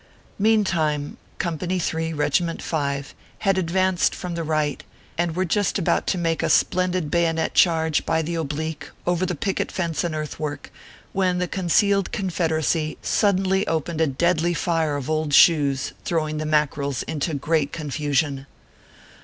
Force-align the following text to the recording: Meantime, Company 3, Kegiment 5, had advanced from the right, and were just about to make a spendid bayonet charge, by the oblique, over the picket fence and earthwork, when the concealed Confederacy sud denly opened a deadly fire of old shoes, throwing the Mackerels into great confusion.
Meantime, 0.39 1.15
Company 1.37 1.77
3, 1.77 2.13
Kegiment 2.13 2.59
5, 2.59 3.13
had 3.37 3.59
advanced 3.59 4.15
from 4.15 4.33
the 4.33 4.41
right, 4.43 4.81
and 5.15 5.35
were 5.35 5.45
just 5.45 5.77
about 5.77 6.07
to 6.07 6.17
make 6.17 6.41
a 6.41 6.49
spendid 6.49 7.11
bayonet 7.11 7.53
charge, 7.53 8.03
by 8.03 8.23
the 8.23 8.33
oblique, 8.33 8.89
over 9.05 9.27
the 9.27 9.35
picket 9.35 9.71
fence 9.71 10.03
and 10.03 10.15
earthwork, 10.15 10.71
when 11.13 11.37
the 11.37 11.47
concealed 11.47 12.11
Confederacy 12.11 12.97
sud 13.03 13.37
denly 13.41 13.63
opened 13.67 14.01
a 14.01 14.07
deadly 14.07 14.55
fire 14.55 14.95
of 14.97 15.07
old 15.07 15.35
shoes, 15.35 15.93
throwing 16.03 16.39
the 16.39 16.47
Mackerels 16.47 17.03
into 17.03 17.35
great 17.35 17.71
confusion. 17.71 18.47